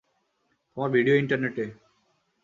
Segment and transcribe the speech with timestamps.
[0.77, 1.65] তোমার ভিডিও ইন্টারনেটে!